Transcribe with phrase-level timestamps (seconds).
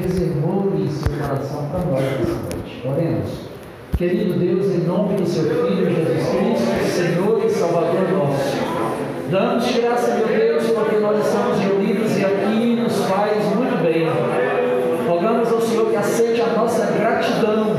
[0.00, 2.82] reservou em seu coração para nós nessa noite.
[2.84, 3.46] Oremos.
[3.96, 8.56] Querido Deus, em nome do seu Filho Jesus Cristo, é Senhor e Salvador nosso,
[9.30, 14.06] damos graça, meu Deus, porque nós estamos reunidos e aqui nos faz muito bem.
[15.08, 17.74] Rogamos ao Senhor que aceite a nossa gratidão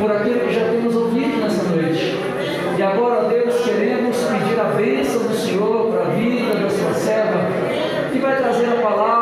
[0.00, 2.16] por aquilo que já temos ouvido nessa noite.
[2.78, 7.40] E agora, Deus, queremos pedir a bênção do Senhor para a vida da sua serva,
[8.12, 9.19] que vai trazer a palavra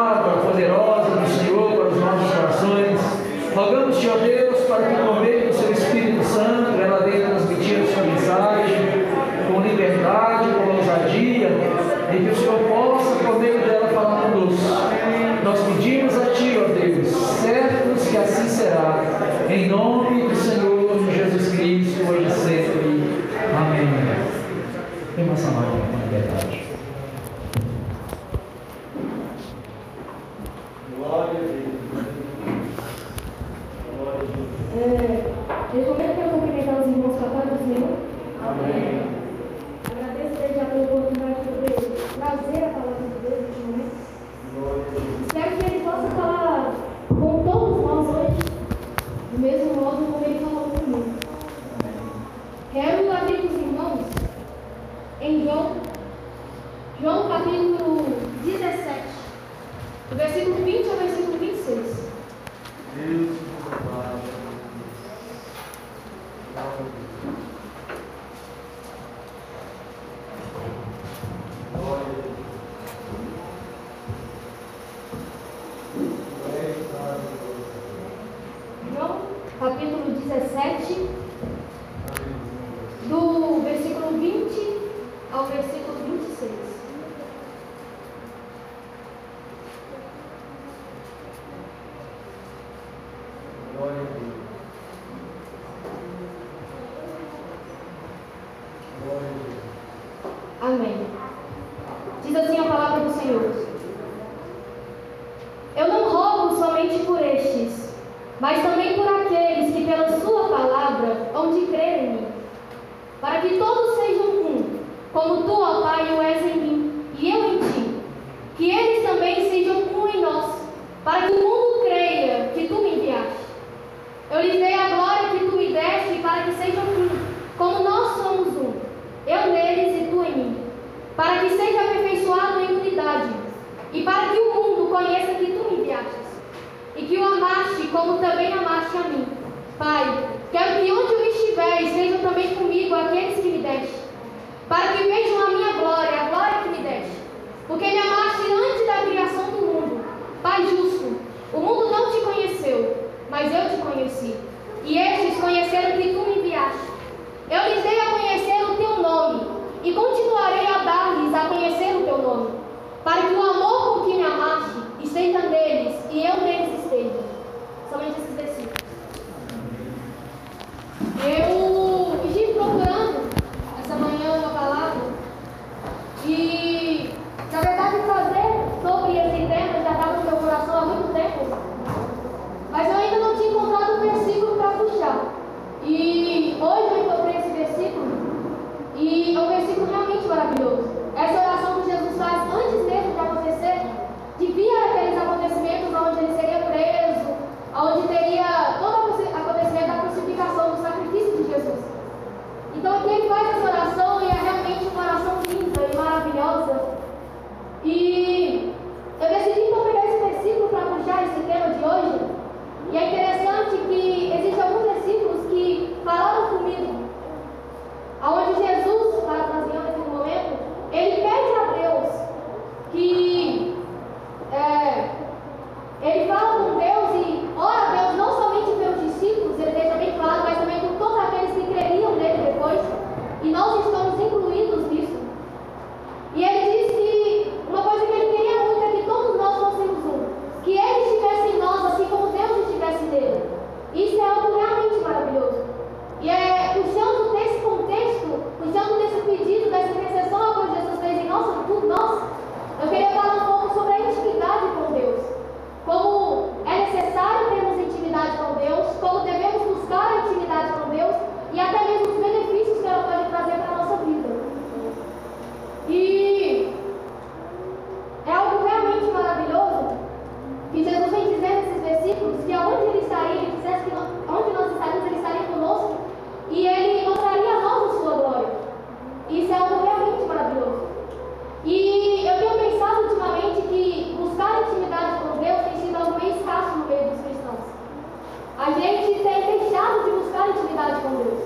[288.68, 291.42] A gente tem deixado de buscar intimidade com Deus.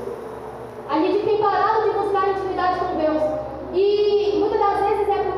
[0.91, 3.23] A gente tem parado de buscar intimidade com Deus.
[3.73, 5.32] E muitas das vezes é por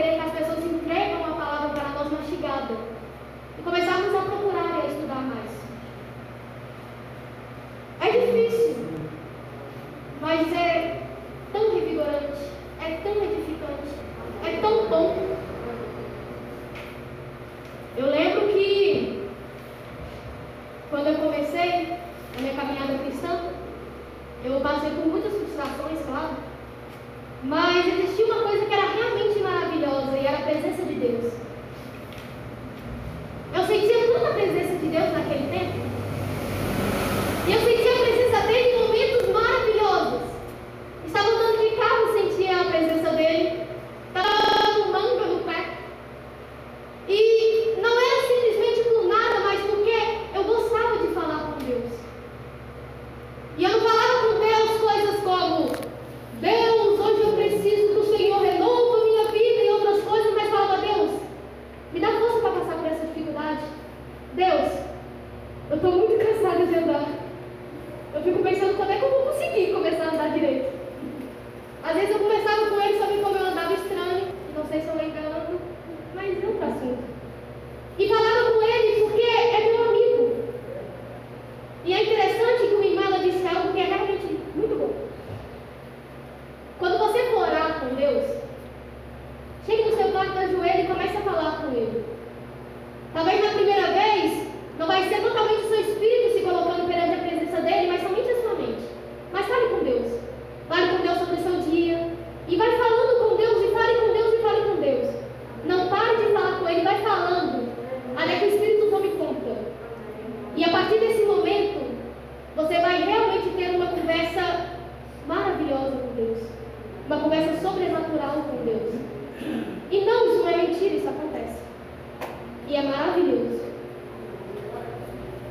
[0.00, 0.29] quieres hacer?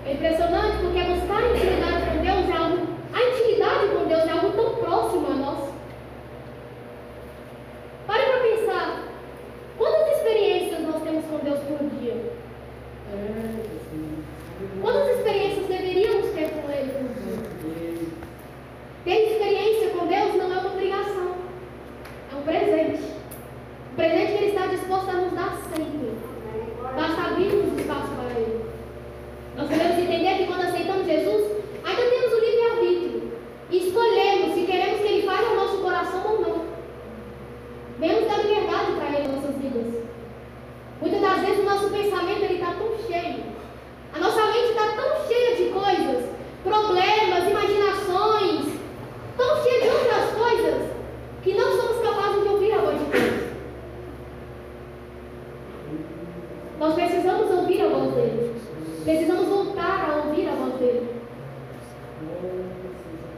[0.10, 1.89] É impressionante porque é não está em cima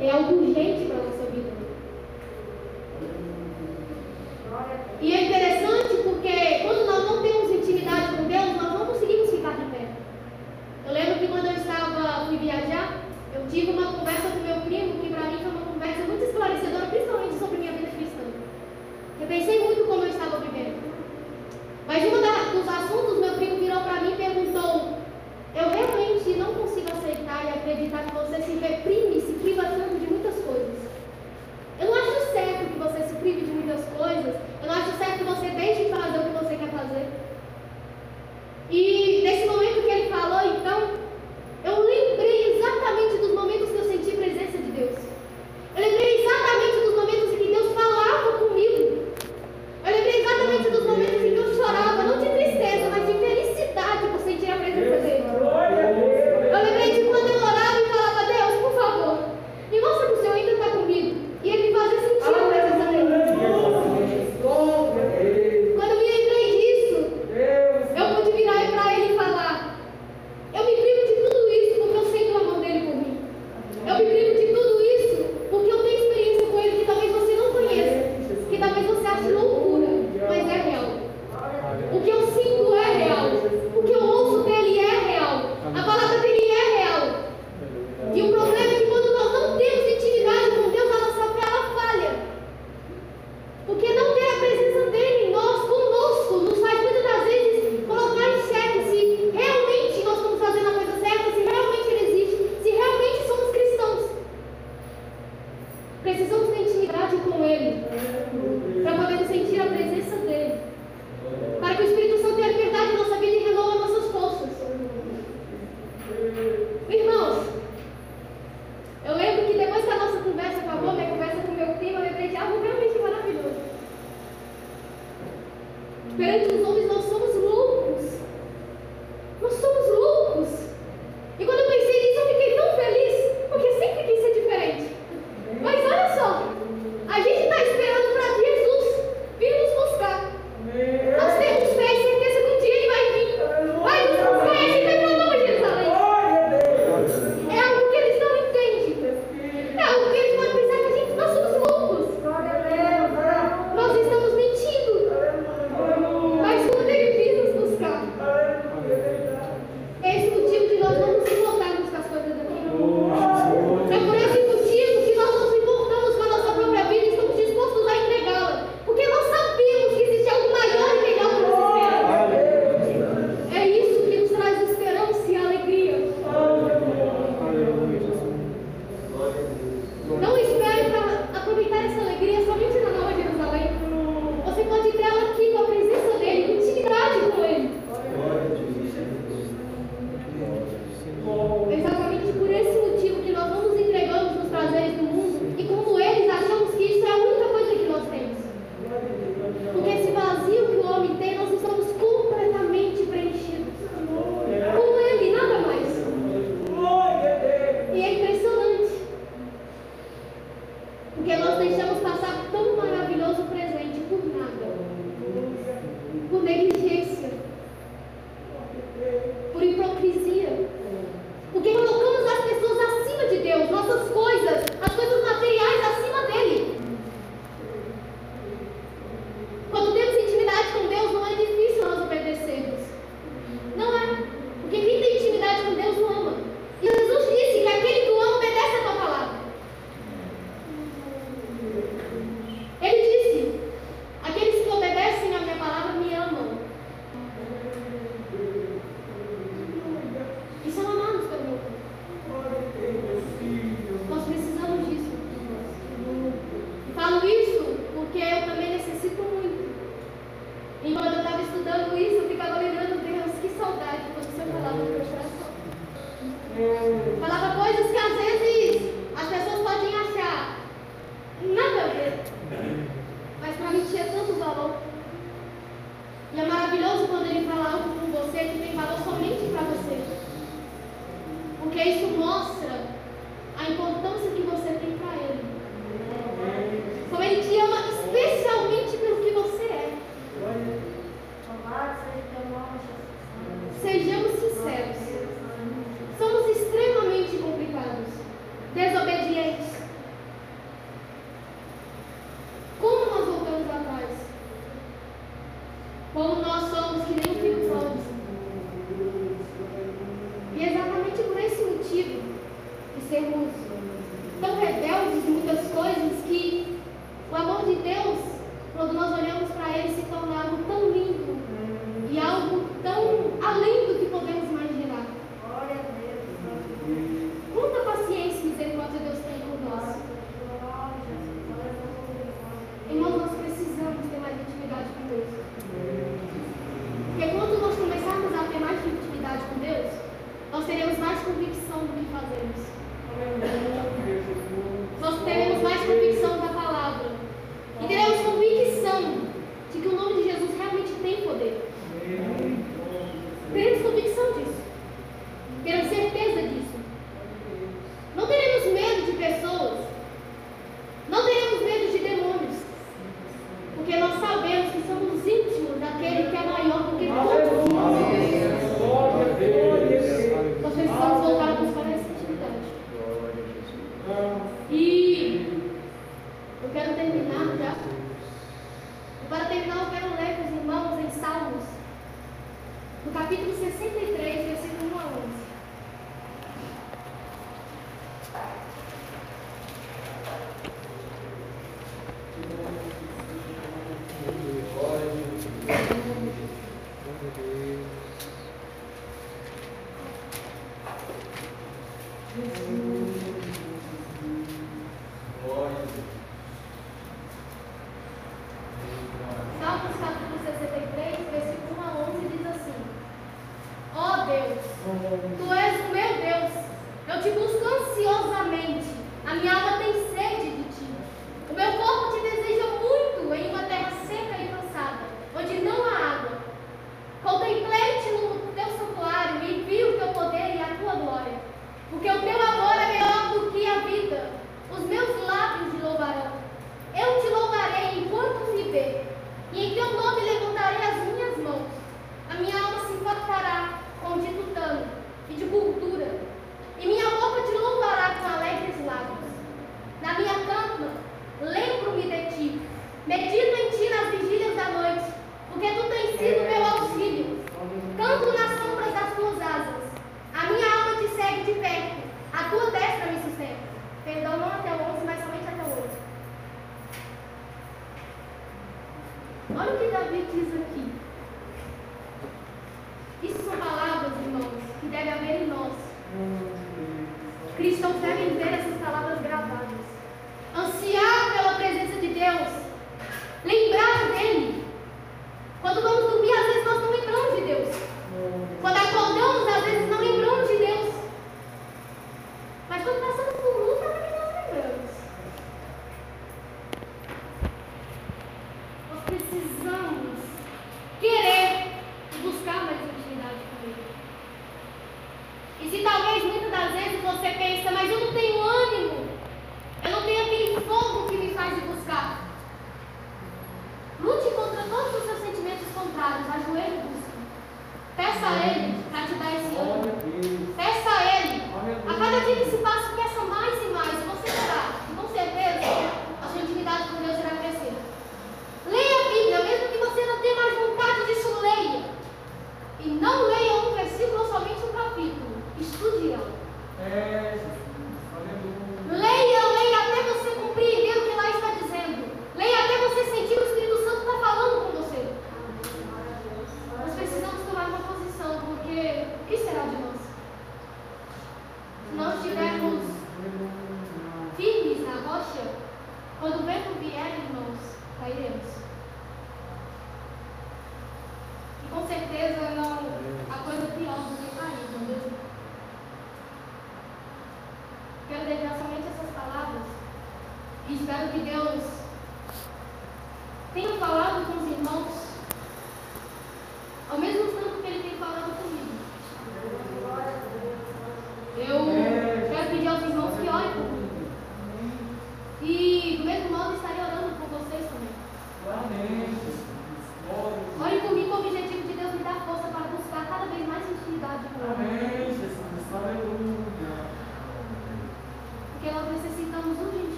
[0.00, 1.50] É algo urgente para a nossa vida.
[5.00, 5.59] E é interessante.